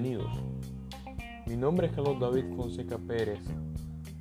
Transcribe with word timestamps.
Bienvenidos. 0.00 0.32
Mi 1.46 1.56
nombre 1.56 1.88
es 1.88 1.92
Carlos 1.92 2.18
David 2.18 2.56
Fonseca 2.56 2.96
Pérez 2.96 3.38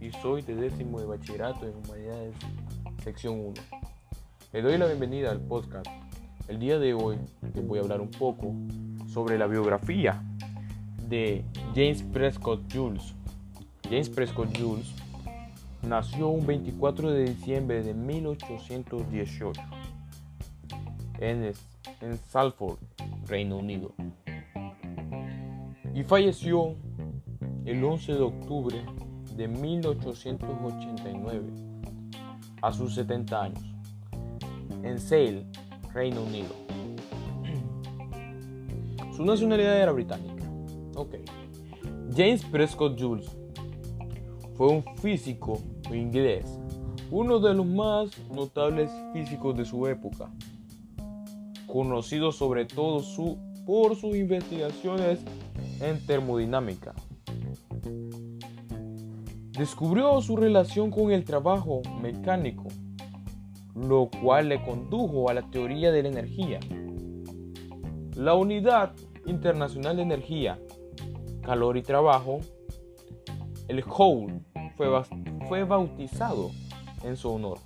y 0.02 0.12
soy 0.12 0.42
de 0.42 0.54
décimo 0.54 1.00
de 1.00 1.06
bachillerato 1.06 1.66
en 1.66 1.74
Humanidades, 1.74 2.36
sección 3.02 3.40
1. 3.40 3.54
Le 4.52 4.62
doy 4.62 4.78
la 4.78 4.88
bienvenida 4.88 5.32
al 5.32 5.40
podcast. 5.40 5.88
El 6.50 6.60
día 6.60 6.80
de 6.80 6.94
hoy 6.94 7.18
les 7.56 7.66
voy 7.66 7.80
a 7.80 7.84
hablar 7.84 8.02
un 8.02 8.12
poco 8.12 8.54
sobre 9.08 9.38
la 9.38 9.48
biografía 9.48 10.22
de 11.08 11.46
James 11.74 12.04
Prescott 12.04 12.62
Jules. 12.74 13.16
James 13.84 14.10
Prescott 14.10 14.50
Jules 14.60 14.94
nació 15.82 16.28
un 16.28 16.46
24 16.46 17.10
de 17.10 17.24
diciembre 17.24 17.84
de 17.84 17.94
1818 17.94 19.62
en, 21.20 21.54
en 22.02 22.18
Salford, 22.28 22.80
Reino 23.28 23.56
Unido 23.56 23.94
y 25.94 26.04
falleció 26.04 26.76
el 27.66 27.84
11 27.84 28.14
de 28.14 28.22
octubre 28.22 28.86
de 29.36 29.48
1889 29.48 31.42
a 32.62 32.72
sus 32.74 32.96
70 32.96 33.42
años 33.42 33.64
en 34.84 35.00
Sale, 35.00 35.46
Reino 35.94 36.24
Unido. 36.24 36.50
Su 39.16 39.26
nacionalidad 39.26 39.82
era 39.82 39.92
británica. 39.92 40.44
Ok. 40.96 41.16
James 42.16 42.44
Prescott 42.46 43.00
Jules 43.00 43.30
fue 44.56 44.68
un 44.68 44.84
físico 44.98 45.62
inglés, 45.94 46.60
uno 47.12 47.40
de 47.40 47.54
los 47.54 47.66
más 47.66 48.12
notables 48.30 48.92
físicos 49.14 49.56
de 49.56 49.64
su 49.64 49.88
época, 49.88 50.30
conocido 51.66 52.32
sobre 52.32 52.66
todo 52.66 53.00
su, 53.00 53.38
por 53.66 53.96
sus 53.96 54.16
investigaciones 54.16 55.20
en 55.82 56.06
termodinámica. 56.06 56.94
Descubrió 59.52 60.22
su 60.22 60.38
relación 60.38 60.90
con 60.90 61.12
el 61.12 61.26
trabajo 61.26 61.82
mecánico, 62.02 62.68
lo 63.76 64.10
cual 64.22 64.50
le 64.50 64.64
condujo 64.64 65.30
a 65.30 65.34
la 65.34 65.50
teoría 65.50 65.92
de 65.92 66.04
la 66.04 66.10
energía. 66.10 66.60
La 68.16 68.36
Unidad 68.36 68.94
Internacional 69.26 69.98
de 69.98 70.04
Energía, 70.04 70.60
Calor 71.42 71.78
y 71.78 71.82
Trabajo, 71.82 72.40
el 73.68 73.82
Joule, 73.82 74.42
fue, 74.76 74.88
fue 75.48 75.64
bautizado 75.64 76.52
en 77.04 77.18
su 77.18 77.30
honor. 77.30 77.60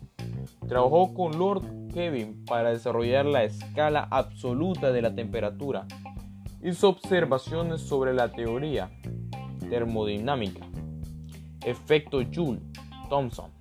Trabajó 0.68 1.14
con 1.14 1.38
Lord 1.38 1.64
Kelvin 1.94 2.44
para 2.46 2.72
desarrollar 2.72 3.26
la 3.26 3.44
escala 3.44 4.08
absoluta 4.10 4.92
de 4.92 5.02
la 5.02 5.14
temperatura 5.14 5.86
hizo 6.64 6.90
observaciones 6.90 7.82
sobre 7.82 8.14
la 8.14 8.32
teoría 8.32 8.90
termodinámica, 9.70 10.66
efecto 11.66 12.22
Joule-Thomson, 12.22 13.52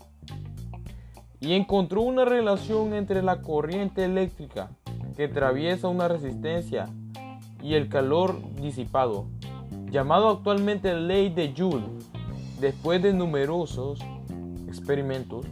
y 1.40 1.54
encontró 1.54 2.02
una 2.02 2.24
relación 2.24 2.94
entre 2.94 3.22
la 3.22 3.42
corriente 3.42 4.04
eléctrica 4.04 4.70
que 5.16 5.24
atraviesa 5.24 5.88
una 5.88 6.06
resistencia 6.06 6.88
y 7.60 7.74
el 7.74 7.88
calor 7.88 8.40
disipado, 8.54 9.26
llamado 9.90 10.28
actualmente 10.28 10.94
ley 10.94 11.28
de 11.28 11.52
Joule. 11.56 11.86
Después 12.60 13.02
de 13.02 13.12
numerosos 13.12 13.98
experimentos, 14.68 15.44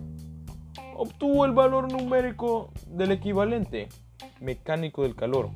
obtuvo 0.96 1.44
el 1.44 1.52
valor 1.52 1.92
numérico 1.92 2.70
del 2.86 3.10
equivalente 3.10 3.88
mecánico 4.40 5.02
del 5.02 5.16
calor 5.16 5.50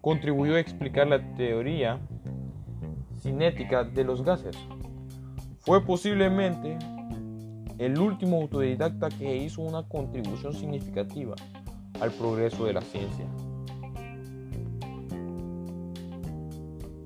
contribuyó 0.00 0.54
a 0.54 0.60
explicar 0.60 1.06
la 1.06 1.34
teoría 1.34 1.98
cinética 3.20 3.84
de 3.84 4.04
los 4.04 4.22
gases. 4.22 4.56
Fue 5.60 5.84
posiblemente 5.84 6.78
el 7.78 7.98
último 7.98 8.40
autodidacta 8.40 9.08
que 9.08 9.36
hizo 9.36 9.62
una 9.62 9.82
contribución 9.82 10.52
significativa 10.52 11.34
al 12.00 12.10
progreso 12.12 12.64
de 12.64 12.72
la 12.72 12.80
ciencia. 12.80 13.26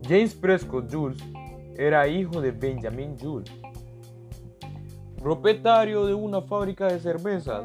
James 0.09 0.35
Prescott 0.35 0.93
Jules 0.93 1.23
era 1.77 2.09
hijo 2.09 2.41
de 2.41 2.51
Benjamin 2.51 3.17
Jules, 3.19 3.51
propietario 5.23 6.07
de 6.07 6.15
una 6.15 6.43
fábrica 6.43 6.87
de 6.87 6.99
cervezas 6.99 7.65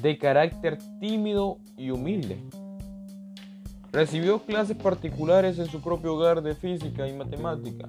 de 0.00 0.16
carácter 0.16 0.78
tímido 1.00 1.58
y 1.76 1.90
humilde. 1.90 2.38
Recibió 3.92 4.40
clases 4.40 4.76
particulares 4.76 5.58
en 5.58 5.66
su 5.66 5.80
propio 5.80 6.14
hogar 6.14 6.42
de 6.42 6.54
física 6.54 7.08
y 7.08 7.14
matemática, 7.14 7.88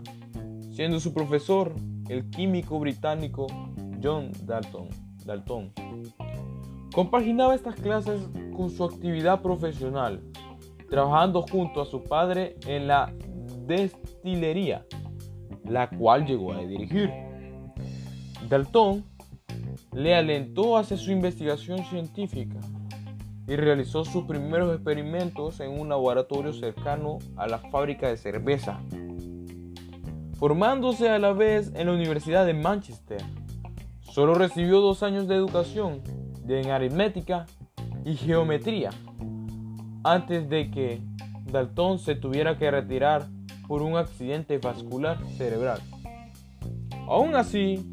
siendo 0.71 0.99
su 0.99 1.13
profesor 1.13 1.75
el 2.07 2.29
químico 2.29 2.79
británico 2.79 3.47
John 4.01 4.31
Dalton. 4.45 4.87
Dalton. 5.25 5.73
Compaginaba 6.93 7.53
estas 7.53 7.75
clases 7.75 8.21
con 8.55 8.69
su 8.69 8.85
actividad 8.85 9.41
profesional, 9.41 10.21
trabajando 10.89 11.41
junto 11.41 11.81
a 11.81 11.85
su 11.85 12.01
padre 12.03 12.55
en 12.65 12.87
la 12.87 13.13
destilería, 13.67 14.85
la 15.65 15.89
cual 15.89 16.25
llegó 16.25 16.53
a 16.53 16.65
dirigir. 16.65 17.11
Dalton 18.47 19.03
le 19.91 20.15
alentó 20.15 20.77
hacia 20.77 20.95
su 20.95 21.11
investigación 21.11 21.83
científica 21.85 22.57
y 23.49 23.55
realizó 23.55 24.05
sus 24.05 24.25
primeros 24.25 24.75
experimentos 24.75 25.59
en 25.59 25.71
un 25.71 25.89
laboratorio 25.89 26.53
cercano 26.53 27.17
a 27.35 27.47
la 27.47 27.57
fábrica 27.57 28.07
de 28.07 28.15
cerveza, 28.15 28.79
formándose 30.37 31.09
a 31.09 31.17
la 31.17 31.33
vez 31.33 31.71
en 31.73 31.87
la 31.87 31.93
Universidad 31.93 32.45
de 32.45 32.53
Manchester. 32.53 33.23
Solo 34.01 34.35
recibió 34.35 34.81
dos 34.81 35.01
años 35.01 35.27
de 35.27 35.35
educación 35.35 36.03
en 36.47 36.69
aritmética 36.69 37.47
y 38.05 38.15
geometría 38.15 38.91
antes 40.03 40.47
de 40.47 40.69
que 40.69 41.01
Dalton 41.51 41.97
se 41.97 42.13
tuviera 42.13 42.57
que 42.57 42.69
retirar 42.69 43.27
por 43.67 43.81
un 43.81 43.97
accidente 43.97 44.59
vascular 44.59 45.17
cerebral. 45.37 45.79
Aún 47.07 47.35
así, 47.35 47.83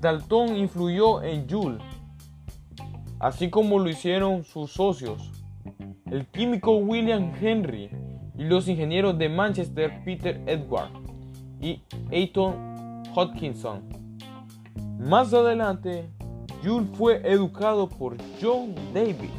Dalton 0.00 0.56
influyó 0.56 1.22
en 1.22 1.48
Joule 1.48 1.78
así 3.20 3.50
como 3.50 3.78
lo 3.78 3.88
hicieron 3.88 4.44
sus 4.44 4.72
socios, 4.72 5.30
el 6.10 6.26
químico 6.26 6.76
William 6.76 7.32
Henry 7.40 7.90
y 8.36 8.44
los 8.44 8.68
ingenieros 8.68 9.18
de 9.18 9.28
Manchester 9.28 10.02
Peter 10.04 10.40
Edward 10.46 10.90
y 11.60 11.82
Ayton 12.10 13.02
Hodgkinson. 13.14 13.82
Más 14.98 15.32
adelante, 15.34 16.08
Jules 16.62 16.88
fue 16.94 17.20
educado 17.24 17.88
por 17.88 18.16
John 18.40 18.74
Davis. 18.94 19.30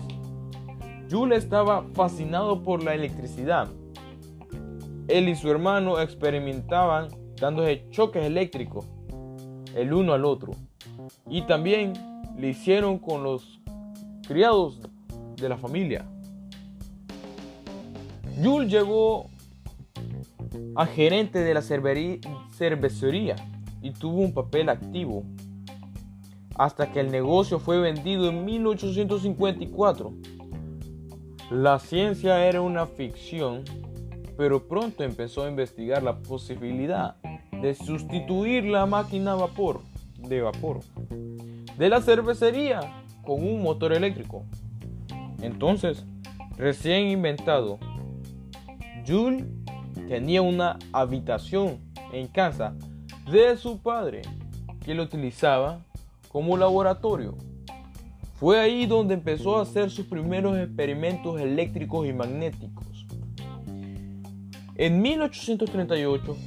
Jules 1.09 1.44
estaba 1.44 1.84
fascinado 1.94 2.62
por 2.62 2.84
la 2.84 2.94
electricidad. 2.94 3.68
Él 5.07 5.28
y 5.28 5.35
su 5.35 5.50
hermano 5.50 6.00
experimentaban 6.00 7.07
dándose 7.39 7.88
choques 7.89 8.23
eléctricos 8.25 8.85
el 9.75 9.94
uno 9.94 10.13
al 10.13 10.25
otro. 10.25 10.53
Y 11.28 11.44
también 11.44 11.94
le 12.38 12.50
hicieron 12.50 13.00
con 13.00 13.23
los 13.23 13.58
criados 14.29 14.79
de 15.38 15.50
la 15.50 15.57
familia. 15.57 16.06
Jules 18.41 18.72
llegó 18.72 19.25
a 20.75 20.85
gerente 20.85 21.40
de 21.40 21.53
la 21.56 21.63
cervecería 21.63 23.35
y 23.81 23.89
tuvo 23.89 24.19
un 24.19 24.31
papel 24.31 24.69
activo 24.69 25.23
hasta 26.53 26.91
que 26.91 27.00
el 27.00 27.09
negocio 27.09 27.57
fue 27.57 27.80
vendido 27.80 28.30
en 28.30 28.45
1854. 28.45 30.13
La 31.50 31.80
ciencia 31.80 32.45
era 32.45 32.62
una 32.62 32.86
ficción, 32.86 33.63
pero 34.38 34.68
pronto 34.68 35.03
empezó 35.03 35.44
a 35.44 35.50
investigar 35.50 36.03
la 36.03 36.19
posibilidad 36.19 37.15
de 37.63 37.74
sustituir 37.74 38.65
la 38.65 38.86
máquina 38.86 39.33
vapor 39.33 39.81
de 40.19 40.42
vapor 40.42 40.81
de 41.80 41.89
la 41.89 42.01
cervecería 42.01 42.99
con 43.24 43.44
un 43.44 43.62
motor 43.62 43.94
eléctrico. 43.94 44.45
Entonces, 45.42 46.06
recién 46.57 47.07
inventado, 47.07 47.80
Jules 49.07 49.45
tenía 50.07 50.42
una 50.42 50.77
habitación 50.92 51.80
en 52.12 52.27
casa 52.27 52.75
de 53.31 53.56
su 53.57 53.80
padre 53.80 54.21
que 54.83 54.94
lo 54.94 55.04
utilizaba 55.04 55.86
como 56.30 56.57
laboratorio. 56.57 57.38
Fue 58.36 58.60
ahí 58.60 58.86
donde 58.86 59.16
empezó 59.16 59.57
a 59.57 59.63
hacer 59.63 59.89
sus 59.89 60.06
primeros 60.06 60.57
experimentos 60.57 61.39
eléctricos 61.39 62.07
y 62.07 62.13
magnéticos. 62.13 63.06
En 64.75 65.01
1838 65.01 66.38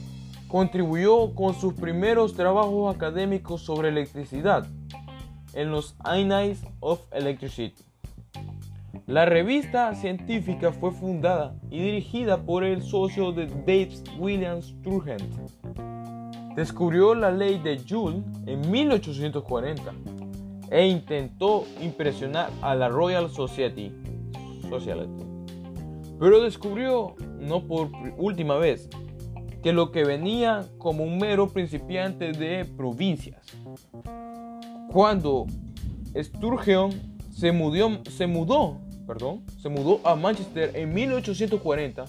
contribuyó 0.49 1.35
con 1.35 1.55
sus 1.55 1.75
primeros 1.75 2.35
trabajos 2.35 2.95
académicos 2.95 3.63
sobre 3.63 3.91
electricidad 3.91 4.67
en 5.55 5.71
los 5.71 5.97
Annals 6.05 6.65
of 6.81 7.01
Electricity. 7.13 7.85
La 9.07 9.25
revista 9.25 9.95
científica 9.95 10.73
fue 10.73 10.93
fundada 10.93 11.55
y 11.71 11.83
dirigida 11.83 12.43
por 12.43 12.65
el 12.65 12.83
socio 12.83 13.33
de 13.33 13.47
Dave 13.47 13.95
Williams 14.19 14.75
Turgent. 14.83 15.23
Descubrió 16.55 17.15
la 17.15 17.31
ley 17.31 17.59
de 17.59 17.79
Joule 17.79 18.23
en 18.47 18.71
1840 18.71 19.93
e 20.71 20.87
intentó 20.87 21.65
impresionar 21.81 22.51
a 22.63 22.75
la 22.75 22.89
Royal 22.89 23.29
Society. 23.31 23.93
Pero 26.19 26.41
descubrió, 26.41 27.15
no 27.41 27.67
por 27.67 27.91
última 28.17 28.57
vez, 28.57 28.89
que 29.63 29.73
lo 29.73 29.93
que 29.93 30.05
venía 30.05 30.67
como 30.79 31.05
un 31.05 31.19
mero 31.19 31.49
principiante 31.49 32.33
de 32.33 32.65
provincias. 32.65 33.47
Cuando 34.93 35.47
Sturgeon 36.15 36.93
se 37.31 37.51
mudó, 37.51 38.05
se 38.11 38.27
mudó, 38.27 38.79
perdón, 39.07 39.43
se 39.59 39.71
mudó 39.71 40.01
a 40.05 40.15
Manchester 40.17 40.71
en 40.75 40.93
1840, 40.93 42.05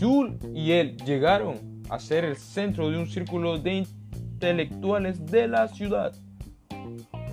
Jules 0.00 0.36
y 0.54 0.70
él 0.70 0.96
llegaron 0.98 1.82
a 1.90 1.98
ser 1.98 2.24
el 2.24 2.36
centro 2.36 2.88
de 2.88 2.98
un 2.98 3.08
círculo 3.08 3.58
de 3.58 3.74
intelectuales 3.74 5.26
de 5.26 5.48
la 5.48 5.66
ciudad. 5.66 6.14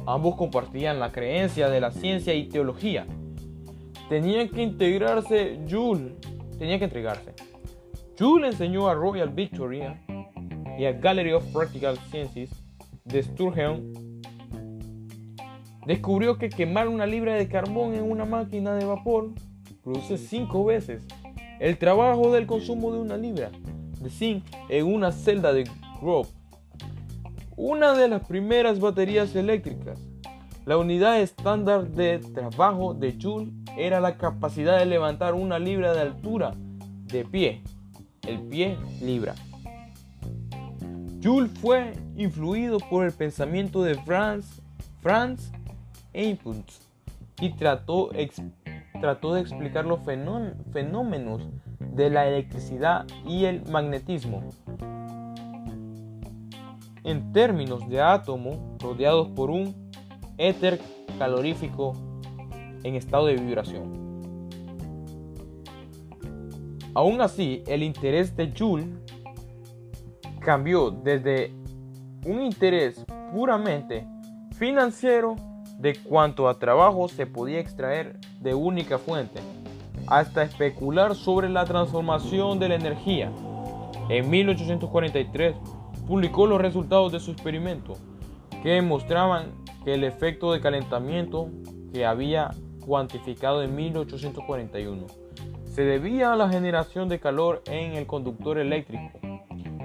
Ambos 0.07 0.36
compartían 0.36 1.00
la 1.00 1.12
creencia 1.12 1.69
de 1.69 1.80
la 1.80 1.92
ciencia 1.92 2.33
y 2.33 2.50
teología. 2.50 3.06
Tenían 4.10 4.50
que 4.50 4.63
integrarse, 4.63 5.60
Jules 5.69 6.13
tenía 6.57 6.80
que 6.80 6.86
entregarse. 6.86 7.36
Jules 8.18 8.54
enseñó 8.54 8.88
a 8.88 8.95
Royal 8.95 9.30
Victoria 9.30 10.01
y 10.80 10.86
a 10.86 10.94
Gallery 10.94 11.33
of 11.33 11.45
Practical 11.54 12.00
Sciences 12.10 12.50
de 13.06 13.22
Sturgeon. 13.22 14.11
Descubrió 15.86 16.38
que 16.38 16.50
quemar 16.50 16.88
una 16.88 17.06
libra 17.06 17.36
de 17.36 17.48
carbón 17.48 17.94
en 17.94 18.10
una 18.10 18.25
máquina 18.25 18.75
de 18.75 18.86
vapor 18.86 19.31
produce 19.83 20.18
cinco 20.18 20.66
veces 20.66 21.04
el 21.60 21.78
trabajo 21.78 22.31
del 22.31 22.45
consumo 22.45 22.92
de 22.92 23.00
una 23.00 23.18
libra 23.18 23.51
de 24.00 24.10
zinc 24.10 24.45
en 24.69 24.86
una 24.86 25.12
celda 25.12 25.54
de 25.54 25.69
Grove 26.01 26.30
una 27.63 27.94
de 27.94 28.07
las 28.07 28.25
primeras 28.25 28.80
baterías 28.80 29.36
eléctricas. 29.36 30.00
La 30.66 30.78
unidad 30.78 31.22
estándar 31.22 31.89
de 31.92 32.18
trabajo 32.18 32.95
de 32.95 33.16
Joule 33.22 33.51
era 33.78 34.00
la 34.00 34.18
capacidad 34.18 34.80
de 34.80 34.88
levantar 34.88 35.36
una 35.36 35.60
libra 35.60 35.94
de 35.94 36.01
altura 36.01 36.56
de 36.56 37.24
pie, 37.24 37.62
el 38.28 38.39
pie 38.42 38.78
libra. 39.00 39.36
Joule 41.22 41.50
fue 41.50 41.94
influido 42.16 42.80
por 42.80 43.06
el 43.06 43.12
pensamiento 43.12 43.83
de 43.83 43.94
Franz, 43.94 44.60
Franz 45.01 45.51
Eimpuns 46.13 46.81
y 47.40 47.50
trató, 47.52 48.10
trató 49.00 49.34
de 49.34 49.42
explicar 49.42 49.86
los 49.86 50.00
fenómenos 50.04 51.48
de 51.80 52.10
la 52.10 52.28
electricidad 52.28 53.06
y 53.25 53.46
el 53.46 53.63
magnetismo 53.69 54.44
en 57.04 57.31
términos 57.34 57.88
de 57.90 58.02
átomo 58.02 58.78
rodeados 58.80 59.30
por 59.30 59.50
un 59.50 59.92
éter 60.38 60.80
calorífico 61.18 61.94
en 62.84 62.96
estado 62.96 63.28
de 63.28 63.36
vibración. 63.36 64.02
Aún 66.94 67.22
así, 67.22 67.64
el 67.68 67.84
interés 67.84 68.36
de 68.36 68.54
Joule 68.57 68.88
cambió 70.40 70.92
desde 70.92 71.54
un 72.25 72.42
interés 72.42 73.06
puramente 73.31 74.06
financiero 74.57 75.36
de 75.81 75.95
cuanto 75.95 76.48
a 76.48 76.60
trabajo 76.60 77.07
se 77.07 77.25
podía 77.25 77.60
extraer 77.60 78.19
de 78.39 78.54
única 78.54 79.00
fuente, 79.00 79.39
hasta 80.06 80.44
especular 80.44 81.16
sobre 81.16 81.50
la 81.50 81.66
transformación 81.66 82.60
de 82.60 82.69
la 82.69 82.75
energía. 82.75 83.31
En 84.10 84.30
1843, 84.30 85.56
publicó 86.07 86.45
los 86.45 86.62
resultados 86.62 87.12
de 87.12 87.19
su 87.19 87.31
experimento, 87.31 87.98
que 88.62 88.80
mostraban 88.81 89.54
que 89.83 89.95
el 89.95 90.04
efecto 90.04 90.54
de 90.54 90.62
calentamiento 90.62 91.50
que 91.92 92.06
había 92.06 92.51
cuantificado 92.86 93.63
en 93.63 93.75
1841 93.75 95.07
se 95.66 95.83
debía 95.83 96.33
a 96.33 96.36
la 96.36 96.50
generación 96.50 97.07
de 97.07 97.19
calor 97.19 97.63
en 97.66 97.94
el 97.94 98.06
conductor 98.06 98.60
eléctrico 98.60 99.19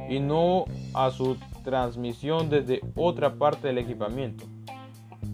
y 0.08 0.18
no 0.18 0.64
a 0.94 1.10
su 1.10 1.36
transmisión 1.64 2.50
desde 2.50 2.80
otra 2.96 3.34
parte 3.34 3.68
del 3.68 3.78
equipamiento. 3.78 4.44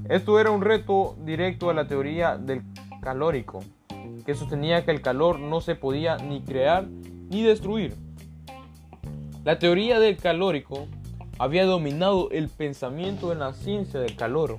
Esto 0.09 0.39
era 0.39 0.51
un 0.51 0.63
reto 0.63 1.17
directo 1.25 1.71
a 1.71 1.75
la 1.75 1.87
teoría 1.87 2.37
del 2.37 2.63
calórico, 3.01 3.61
que 4.27 4.35
sostenía 4.35 4.85
que 4.85 4.91
el 4.91 5.01
calor 5.01 5.39
no 5.39 5.61
se 5.61 5.75
podía 5.75 6.17
ni 6.17 6.43
crear 6.43 6.87
ni 6.87 7.43
destruir, 7.43 7.97
la 9.45 9.59
teoría 9.59 9.99
del 9.99 10.19
calórico 10.19 10.87
había 11.37 11.65
dominado 11.65 12.31
el 12.31 12.49
pensamiento 12.49 13.33
en 13.33 13.41
la 13.41 13.53
ciencia 13.55 13.99
del 13.99 14.15
calor 14.15 14.59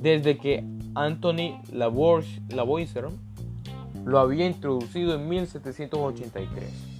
desde 0.00 0.38
que 0.38 0.62
Anthony 0.94 1.60
Lavoisier 1.72 3.08
lo 4.04 4.18
había 4.20 4.46
introducido 4.46 5.16
en 5.16 5.28
1783. 5.28 6.97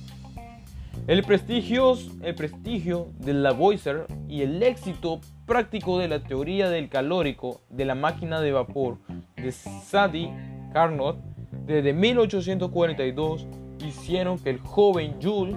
El 1.08 1.22
prestigio, 1.24 1.94
el 2.20 2.34
prestigio 2.34 3.08
de 3.16 3.32
Lavoisier 3.32 4.04
y 4.28 4.42
el 4.42 4.62
éxito 4.62 5.22
práctico 5.46 5.98
de 5.98 6.06
la 6.06 6.22
teoría 6.22 6.68
del 6.68 6.90
calórico 6.90 7.62
de 7.70 7.86
la 7.86 7.94
máquina 7.94 8.42
de 8.42 8.52
vapor 8.52 8.98
de 9.34 9.50
Sadi 9.50 10.30
Carnot 10.74 11.16
desde 11.64 11.94
1842 11.94 13.46
hicieron 13.86 14.38
que 14.38 14.50
el 14.50 14.58
joven 14.58 15.16
Jules 15.22 15.56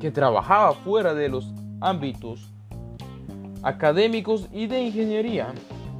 que 0.00 0.10
trabajaba 0.10 0.72
fuera 0.72 1.12
de 1.12 1.28
los 1.28 1.52
ámbitos 1.82 2.50
académicos 3.62 4.48
y 4.54 4.68
de 4.68 4.84
ingeniería, 4.84 5.48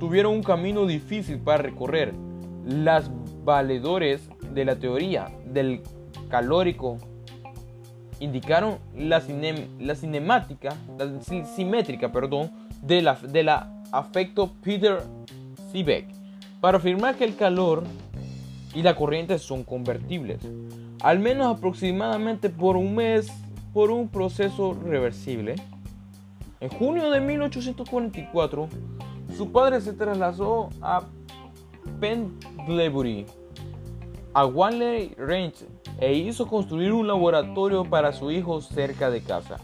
tuvieron 0.01 0.33
un 0.33 0.43
camino 0.43 0.87
difícil 0.87 1.41
para 1.41 1.63
recorrer. 1.63 2.15
Las 2.65 3.11
valedores 3.45 4.31
de 4.55 4.65
la 4.65 4.77
teoría 4.77 5.29
del 5.45 5.83
calórico 6.31 6.97
indicaron 8.21 8.79
la, 8.97 9.21
cinemática, 9.21 10.75
simétrica, 11.55 12.13
perdón, 12.13 12.51
de 12.83 13.03
la, 13.03 13.15
de 13.15 13.43
la 13.43 13.83
afecto 13.93 14.53
Peter 14.63 15.03
Seebeck 15.71 16.07
para 16.61 16.79
afirmar 16.79 17.17
que 17.17 17.25
el 17.25 17.37
calor 17.37 17.85
y 18.75 18.83
la 18.83 18.97
corriente 18.97 19.39
son 19.39 19.65
convertibles, 19.65 20.41
al 21.01 21.19
menos 21.19 21.57
aproximadamente 21.57 22.51
por 22.51 22.77
un 22.77 22.95
mes 22.95 23.31
por 23.73 23.91
un 23.91 24.09
proceso 24.09 24.75
reversible. 24.75 25.57
En 26.61 26.71
junio 26.71 27.11
de 27.11 27.21
1844, 27.21 28.69
su 29.37 29.53
padre 29.53 29.81
se 29.83 29.93
trasladó 29.93 30.71
a 30.81 31.03
Pendlebury, 32.01 33.27
a 34.37 34.45
Wanley 34.45 35.15
Range, 35.17 35.65
e 35.99 36.13
hizo 36.13 36.47
construir 36.47 36.93
un 36.93 37.07
laboratorio 37.07 37.87
para 37.87 38.13
su 38.13 38.31
hijo 38.31 38.61
cerca 38.61 39.09
de 39.09 39.23
casa. 39.23 39.57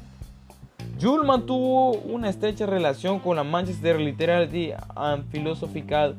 Jules 0.99 1.27
mantuvo 1.27 1.91
una 1.91 2.31
estrecha 2.31 2.65
relación 2.65 3.19
con 3.19 3.37
la 3.37 3.45
Manchester 3.45 4.01
Literary 4.01 4.73
and 4.97 5.31
Philosophical 5.31 6.17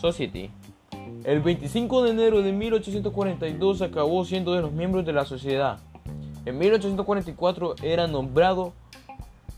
Society. 0.00 0.50
El 1.24 1.40
25 1.40 2.04
de 2.04 2.10
enero 2.12 2.40
de 2.40 2.52
1842 2.52 3.82
acabó 3.82 4.24
siendo 4.24 4.54
de 4.54 4.62
los 4.62 4.72
miembros 4.72 5.04
de 5.04 5.12
la 5.12 5.26
sociedad. 5.26 5.78
En 6.46 6.56
1844 6.56 7.74
era 7.82 8.06
nombrado 8.06 8.72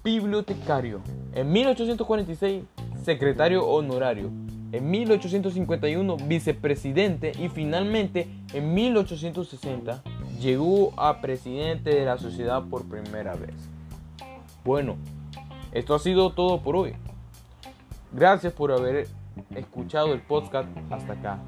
bibliotecario. 0.03 1.01
En 1.33 1.53
1846 1.53 2.65
secretario 3.05 3.65
honorario. 3.69 4.31
En 4.73 4.91
1851 4.91 6.17
vicepresidente 6.27 7.33
y 7.39 7.51
finalmente 7.51 8.27
en 8.55 8.73
1860 8.73 10.03
llegó 10.41 10.99
a 10.99 11.21
presidente 11.21 11.91
de 11.91 12.07
la 12.07 12.17
sociedad 12.17 12.65
por 12.71 12.89
primera 12.89 13.35
vez. 13.35 13.55
Bueno, 14.65 14.97
esto 15.73 15.95
ha 15.95 15.99
sido 15.99 16.33
todo 16.33 16.63
por 16.63 16.77
hoy. 16.77 16.95
Gracias 18.13 18.55
por 18.55 18.73
haber 18.73 19.09
escuchado 19.55 20.15
el 20.15 20.23
podcast 20.23 20.69
hasta 20.91 21.13
acá. 21.13 21.39